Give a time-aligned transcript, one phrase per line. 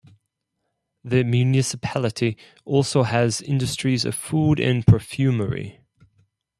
[1.03, 5.81] The municipality also has industries of food and perfumery.